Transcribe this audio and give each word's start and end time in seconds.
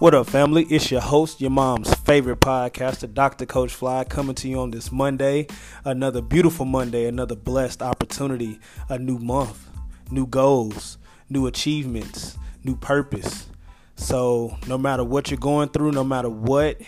What 0.00 0.14
up, 0.14 0.28
family? 0.28 0.64
It's 0.70 0.90
your 0.90 1.02
host, 1.02 1.42
your 1.42 1.50
mom's 1.50 1.92
favorite 1.92 2.40
podcaster, 2.40 3.12
Dr. 3.12 3.44
Coach 3.44 3.74
Fly, 3.74 4.04
coming 4.04 4.34
to 4.36 4.48
you 4.48 4.58
on 4.58 4.70
this 4.70 4.90
Monday. 4.90 5.46
Another 5.84 6.22
beautiful 6.22 6.64
Monday, 6.64 7.04
another 7.04 7.36
blessed 7.36 7.82
opportunity, 7.82 8.58
a 8.88 8.98
new 8.98 9.18
month, 9.18 9.68
new 10.10 10.26
goals, 10.26 10.96
new 11.28 11.46
achievements, 11.46 12.38
new 12.64 12.76
purpose. 12.76 13.50
So, 13.96 14.56
no 14.66 14.78
matter 14.78 15.04
what 15.04 15.30
you're 15.30 15.36
going 15.36 15.68
through, 15.68 15.92
no 15.92 16.02
matter 16.02 16.30
what, 16.30 16.80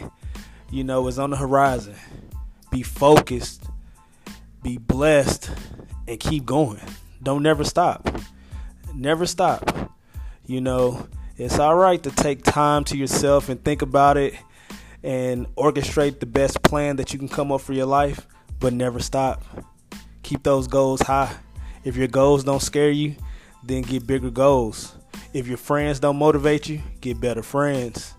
you 0.70 0.82
know, 0.82 1.06
is 1.06 1.18
on 1.18 1.28
the 1.28 1.36
horizon, 1.36 1.96
be 2.70 2.82
focused, 2.82 3.66
be 4.62 4.78
blessed, 4.78 5.50
and 6.08 6.18
keep 6.18 6.46
going. 6.46 6.80
Don't 7.22 7.42
never 7.42 7.62
stop. 7.62 8.08
Never 8.94 9.26
stop. 9.26 9.92
You 10.46 10.62
know, 10.62 11.06
it's 11.36 11.58
all 11.58 11.74
right 11.74 12.02
to 12.02 12.10
take 12.10 12.44
time 12.44 12.84
to 12.84 12.96
yourself 12.96 13.48
and 13.48 13.62
think 13.64 13.82
about 13.82 14.16
it 14.16 14.34
and 15.02 15.46
orchestrate 15.56 16.20
the 16.20 16.26
best 16.26 16.62
plan 16.62 16.96
that 16.96 17.12
you 17.12 17.18
can 17.18 17.28
come 17.28 17.50
up 17.50 17.60
for 17.60 17.72
your 17.72 17.86
life, 17.86 18.26
but 18.60 18.72
never 18.72 19.00
stop. 19.00 19.42
Keep 20.22 20.42
those 20.42 20.68
goals 20.68 21.00
high. 21.00 21.34
If 21.84 21.96
your 21.96 22.08
goals 22.08 22.44
don't 22.44 22.62
scare 22.62 22.90
you, 22.90 23.16
then 23.64 23.82
get 23.82 24.06
bigger 24.06 24.30
goals. 24.30 24.94
If 25.32 25.48
your 25.48 25.56
friends 25.56 25.98
don't 25.98 26.16
motivate 26.16 26.68
you, 26.68 26.80
get 27.00 27.20
better 27.20 27.42
friends. 27.42 28.14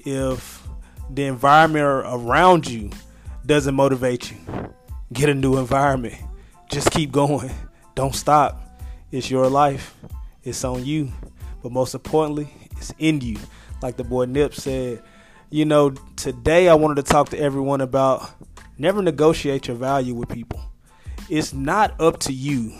If 0.00 0.66
the 1.10 1.24
environment 1.24 1.84
around 1.84 2.68
you 2.68 2.90
doesn't 3.46 3.74
motivate 3.74 4.30
you, 4.30 4.36
get 5.12 5.28
a 5.28 5.34
new 5.34 5.56
environment. 5.56 6.16
Just 6.70 6.90
keep 6.90 7.12
going. 7.12 7.50
Don't 7.94 8.14
stop. 8.14 8.60
It's 9.10 9.30
your 9.30 9.48
life. 9.48 9.94
It's 10.44 10.64
on 10.64 10.84
you. 10.84 11.10
But 11.62 11.72
most 11.72 11.94
importantly, 11.94 12.48
it's 12.72 12.92
in 12.98 13.20
you. 13.20 13.38
Like 13.82 13.96
the 13.96 14.04
boy 14.04 14.26
Nip 14.26 14.54
said, 14.54 15.02
you 15.50 15.64
know, 15.64 15.90
today 16.16 16.68
I 16.68 16.74
wanted 16.74 16.96
to 16.96 17.02
talk 17.02 17.30
to 17.30 17.38
everyone 17.38 17.80
about 17.80 18.30
never 18.76 19.02
negotiate 19.02 19.68
your 19.68 19.76
value 19.76 20.14
with 20.14 20.28
people. 20.28 20.60
It's 21.28 21.52
not 21.52 22.00
up 22.00 22.18
to 22.20 22.32
you 22.32 22.74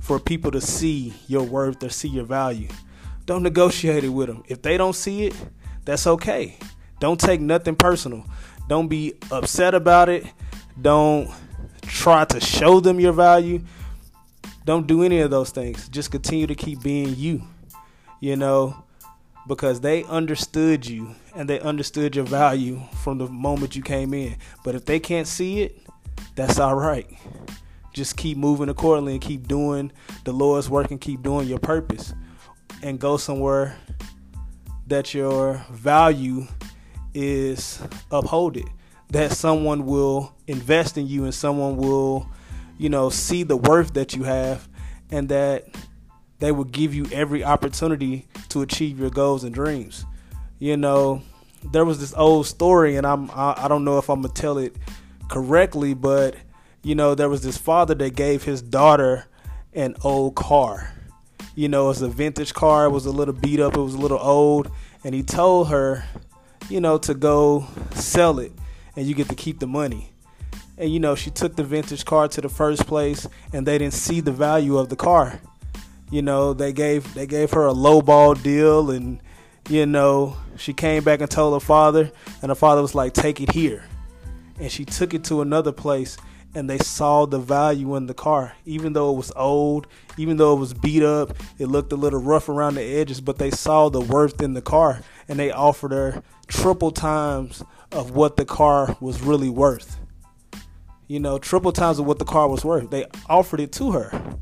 for 0.00 0.18
people 0.18 0.50
to 0.52 0.60
see 0.60 1.12
your 1.26 1.42
worth 1.42 1.82
or 1.82 1.88
see 1.88 2.08
your 2.08 2.24
value. 2.24 2.68
Don't 3.26 3.42
negotiate 3.42 4.04
it 4.04 4.08
with 4.08 4.28
them. 4.28 4.42
If 4.48 4.62
they 4.62 4.76
don't 4.76 4.94
see 4.94 5.26
it, 5.26 5.34
that's 5.84 6.06
okay. 6.06 6.56
Don't 7.00 7.20
take 7.20 7.40
nothing 7.40 7.76
personal. 7.76 8.24
Don't 8.68 8.88
be 8.88 9.14
upset 9.30 9.74
about 9.74 10.08
it. 10.08 10.26
Don't 10.80 11.30
try 11.82 12.24
to 12.24 12.40
show 12.40 12.80
them 12.80 13.00
your 13.00 13.12
value. 13.12 13.62
Don't 14.64 14.86
do 14.86 15.02
any 15.02 15.20
of 15.20 15.30
those 15.30 15.50
things. 15.50 15.88
Just 15.88 16.10
continue 16.10 16.46
to 16.46 16.54
keep 16.54 16.82
being 16.82 17.14
you. 17.16 17.42
You 18.20 18.36
know, 18.36 18.84
because 19.48 19.80
they 19.80 20.04
understood 20.04 20.86
you 20.86 21.14
and 21.34 21.48
they 21.48 21.58
understood 21.60 22.14
your 22.14 22.26
value 22.26 22.80
from 23.02 23.18
the 23.18 23.26
moment 23.26 23.74
you 23.74 23.82
came 23.82 24.12
in. 24.12 24.36
But 24.62 24.74
if 24.74 24.84
they 24.84 25.00
can't 25.00 25.26
see 25.26 25.62
it, 25.62 25.80
that's 26.36 26.58
all 26.58 26.74
right. 26.74 27.08
Just 27.94 28.16
keep 28.16 28.36
moving 28.36 28.68
accordingly 28.68 29.14
and 29.14 29.22
keep 29.22 29.48
doing 29.48 29.90
the 30.24 30.32
Lord's 30.32 30.68
work 30.68 30.90
and 30.90 31.00
keep 31.00 31.22
doing 31.22 31.48
your 31.48 31.58
purpose 31.58 32.14
and 32.82 33.00
go 33.00 33.16
somewhere 33.16 33.76
that 34.86 35.14
your 35.14 35.64
value 35.70 36.46
is 37.14 37.80
upholded. 38.10 38.68
That 39.10 39.32
someone 39.32 39.86
will 39.86 40.34
invest 40.46 40.98
in 40.98 41.06
you 41.06 41.24
and 41.24 41.34
someone 41.34 41.78
will, 41.78 42.28
you 42.76 42.90
know, 42.90 43.08
see 43.08 43.42
the 43.42 43.56
worth 43.56 43.94
that 43.94 44.14
you 44.14 44.24
have 44.24 44.68
and 45.10 45.28
that 45.30 45.66
they 46.38 46.52
will 46.52 46.64
give 46.64 46.94
you 46.94 47.06
every 47.12 47.42
opportunity 47.42 48.28
to 48.48 48.62
achieve 48.62 48.98
your 48.98 49.10
goals 49.10 49.44
and 49.44 49.54
dreams. 49.54 50.04
You 50.58 50.76
know, 50.76 51.22
there 51.64 51.84
was 51.84 52.00
this 52.00 52.14
old 52.16 52.46
story, 52.46 52.96
and 52.96 53.06
I'm 53.06 53.30
I, 53.30 53.54
I 53.64 53.68
don't 53.68 53.84
know 53.84 53.98
if 53.98 54.08
I'm 54.08 54.22
gonna 54.22 54.34
tell 54.34 54.58
it 54.58 54.76
correctly, 55.28 55.94
but 55.94 56.36
you 56.82 56.94
know, 56.94 57.14
there 57.14 57.28
was 57.28 57.42
this 57.42 57.58
father 57.58 57.94
that 57.94 58.14
gave 58.14 58.44
his 58.44 58.62
daughter 58.62 59.26
an 59.74 59.96
old 60.02 60.36
car. 60.36 60.92
You 61.54 61.68
know, 61.68 61.90
it's 61.90 62.00
a 62.00 62.08
vintage 62.08 62.54
car. 62.54 62.86
It 62.86 62.90
was 62.90 63.06
a 63.06 63.10
little 63.10 63.34
beat 63.34 63.58
up. 63.58 63.76
It 63.76 63.80
was 63.80 63.94
a 63.94 63.98
little 63.98 64.20
old, 64.20 64.70
and 65.02 65.14
he 65.14 65.24
told 65.24 65.68
her, 65.68 66.04
you 66.68 66.80
know, 66.80 66.98
to 66.98 67.14
go 67.14 67.66
sell 67.94 68.38
it, 68.38 68.52
and 68.94 69.06
you 69.06 69.14
get 69.14 69.28
to 69.28 69.34
keep 69.34 69.58
the 69.58 69.66
money. 69.66 70.12
And 70.76 70.92
you 70.92 71.00
know, 71.00 71.16
she 71.16 71.30
took 71.30 71.56
the 71.56 71.64
vintage 71.64 72.04
car 72.04 72.28
to 72.28 72.40
the 72.40 72.48
first 72.48 72.86
place, 72.86 73.26
and 73.52 73.66
they 73.66 73.78
didn't 73.78 73.94
see 73.94 74.20
the 74.20 74.30
value 74.30 74.78
of 74.78 74.88
the 74.88 74.96
car 74.96 75.40
you 76.10 76.22
know 76.22 76.52
they 76.52 76.72
gave 76.72 77.12
they 77.14 77.26
gave 77.26 77.52
her 77.52 77.66
a 77.66 77.72
low 77.72 78.00
ball 78.00 78.34
deal 78.34 78.90
and 78.90 79.20
you 79.68 79.84
know 79.86 80.36
she 80.56 80.72
came 80.72 81.04
back 81.04 81.20
and 81.20 81.30
told 81.30 81.54
her 81.54 81.64
father 81.64 82.10
and 82.42 82.50
her 82.50 82.54
father 82.54 82.82
was 82.82 82.94
like 82.94 83.12
take 83.12 83.40
it 83.40 83.52
here. 83.52 83.84
And 84.60 84.72
she 84.72 84.84
took 84.84 85.14
it 85.14 85.22
to 85.24 85.40
another 85.40 85.70
place 85.70 86.16
and 86.54 86.68
they 86.68 86.78
saw 86.78 87.26
the 87.26 87.38
value 87.38 87.94
in 87.94 88.06
the 88.06 88.14
car 88.14 88.54
even 88.64 88.92
though 88.92 89.12
it 89.12 89.16
was 89.16 89.30
old 89.36 89.86
even 90.16 90.36
though 90.36 90.56
it 90.56 90.58
was 90.58 90.74
beat 90.74 91.02
up 91.02 91.36
it 91.58 91.66
looked 91.66 91.92
a 91.92 91.96
little 91.96 92.20
rough 92.20 92.48
around 92.48 92.74
the 92.74 92.82
edges 92.82 93.20
but 93.20 93.38
they 93.38 93.50
saw 93.50 93.88
the 93.88 94.00
worth 94.00 94.40
in 94.40 94.54
the 94.54 94.62
car 94.62 95.00
and 95.28 95.38
they 95.38 95.50
offered 95.50 95.92
her 95.92 96.22
triple 96.48 96.90
times 96.90 97.62
of 97.92 98.12
what 98.12 98.36
the 98.36 98.44
car 98.44 98.96
was 99.00 99.22
really 99.22 99.50
worth. 99.50 99.98
You 101.06 101.20
know 101.20 101.38
triple 101.38 101.72
times 101.72 101.98
of 101.98 102.06
what 102.06 102.18
the 102.18 102.24
car 102.24 102.48
was 102.48 102.64
worth. 102.64 102.90
They 102.90 103.06
offered 103.28 103.60
it 103.60 103.70
to 103.72 103.92
her 103.92 104.38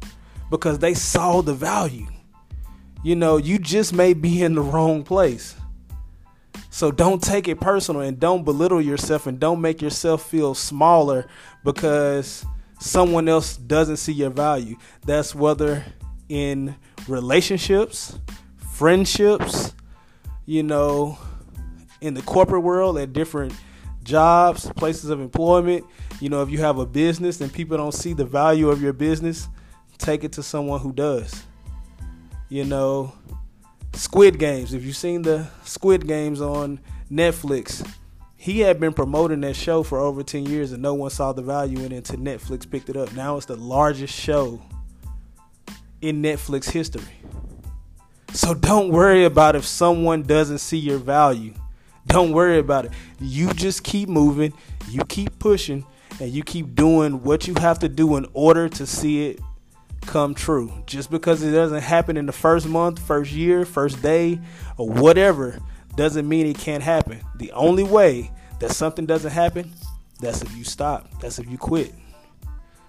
because 0.51 0.79
they 0.79 0.95
saw 0.95 1.43
the 1.43 1.55
value. 1.55 2.07
You 3.03 3.17
know, 3.17 3.37
you 3.37 3.59
just 3.59 3.93
may 3.93 4.15
be 4.15 4.43
in 4.43 4.55
the 4.55 4.63
wrong 4.63 5.03
place. 5.03 5.57
So 6.71 6.91
don't 6.91 7.23
take 7.23 7.49
it 7.49 7.61
personal 7.61 8.03
and 8.03 8.19
don't 8.21 8.45
belittle 8.45 8.83
yourself 8.83 9.27
and 9.27 9.41
don't 9.41 9.61
make 9.61 9.81
yourself 9.81 10.29
feel 10.29 10.55
smaller 10.55 11.27
because 11.65 12.45
someone 12.79 13.29
else 13.29 13.57
doesn't 13.57 13.97
see 13.97 14.13
your 14.13 14.31
value. 14.31 14.77
That's 15.05 15.35
whether 15.35 15.85
in 16.29 16.77
relationships, 17.09 18.19
friendships, 18.75 19.75
you 20.45 20.63
know, 20.63 21.19
in 22.01 22.15
the 22.15 22.23
corporate 22.23 22.63
world 22.63 22.99
at 22.99 23.13
different 23.13 23.55
jobs, 24.03 24.71
places 24.77 25.11
of 25.11 25.21
employment. 25.21 25.85
You 26.21 26.29
know, 26.29 26.43
if 26.43 26.51
you 26.51 26.59
have 26.59 26.79
a 26.79 26.87
business 26.87 27.41
and 27.41 27.53
people 27.53 27.77
don't 27.77 27.95
see 27.95 28.13
the 28.13 28.25
value 28.25 28.69
of 28.69 28.83
your 28.83 28.93
business, 28.93 29.49
take 29.99 30.25
it 30.25 30.33
to 30.33 30.43
someone 30.43 30.81
who 30.81 30.93
does. 30.93 31.45
You 32.49 32.65
know, 32.65 33.13
Squid 33.93 34.39
Games. 34.39 34.75
If 34.75 34.85
you've 34.85 34.97
seen 34.97 35.23
the 35.23 35.49
Squid 35.65 36.07
Games 36.07 36.41
on 36.41 36.81
Netflix, 37.11 37.89
he 38.37 38.61
had 38.61 38.79
been 38.79 38.93
promoting 38.93 39.41
that 39.41 39.57
show 39.57 39.83
for 39.83 39.99
over 39.99 40.23
10 40.23 40.47
years 40.47 40.73
and 40.73 40.83
no 40.83 40.95
one 40.95 41.11
saw 41.11 41.33
the 41.33 41.43
value 41.43 41.79
in 41.81 41.93
it 41.93 42.11
until 42.11 42.19
Netflix 42.19 42.71
picked 42.71 42.89
it 42.89 42.97
up. 42.97 43.13
Now 43.15 43.37
it's 43.37 43.47
the 43.47 43.57
largest 43.57 44.15
show 44.15 44.63
in 46.01 46.23
Netflix 46.23 46.71
history. 46.71 47.03
So 48.33 48.55
don't 48.55 48.91
worry 48.91 49.25
about 49.25 49.57
if 49.57 49.65
someone 49.65 50.23
doesn't 50.23 50.59
see 50.59 50.77
your 50.77 50.99
value. 50.99 51.55
Don't 52.07 52.33
worry 52.33 52.59
about 52.59 52.85
it. 52.85 52.93
You 53.19 53.53
just 53.55 53.83
keep 53.83 54.09
moving, 54.09 54.53
you 54.89 55.01
keep 55.09 55.39
pushing, 55.39 55.85
and 56.21 56.31
you 56.31 56.45
keep 56.45 56.75
doing 56.75 57.23
what 57.23 57.49
you 57.49 57.55
have 57.55 57.79
to 57.81 57.89
do 57.89 58.17
in 58.17 58.27
order 58.33 58.69
to 58.69 58.87
see 58.87 59.31
it 59.31 59.41
come 60.07 60.35
true. 60.35 60.73
Just 60.87 61.11
because 61.11 61.43
it 61.43 61.53
doesn't 61.53 61.83
happen 61.83 62.17
in 62.17 62.27
the 62.27 62.33
first 62.33 62.67
month, 62.67 62.99
first 62.99 63.33
year, 63.33 63.65
first 63.65 64.03
day, 64.03 64.41
or 64.77 64.89
whatever, 64.89 65.59
doesn't 65.97 66.29
mean 66.29 66.47
it 66.47 66.59
can't 66.59 66.83
happen. 66.83 67.21
The 67.37 67.53
only 67.53 67.83
way 67.83 68.31
that 68.61 68.71
something 68.73 69.07
doesn't 69.07 69.33
happen, 69.33 69.73
that's 70.21 70.43
if 70.43 70.57
you 70.57 70.65
stop, 70.65 71.21
that's 71.21 71.39
if 71.39 71.51
you 71.51 71.59
quit. 71.59 71.93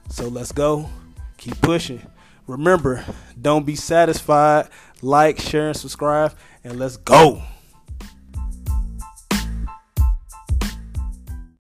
So 0.09 0.27
let's 0.27 0.51
go, 0.51 0.89
keep 1.37 1.59
pushing. 1.61 2.01
Remember, 2.47 3.03
don't 3.41 3.65
be 3.65 3.75
satisfied. 3.75 4.69
Like, 5.01 5.39
share, 5.39 5.67
and 5.67 5.77
subscribe, 5.77 6.33
and 6.63 6.79
let's 6.79 6.97
go. 6.97 7.41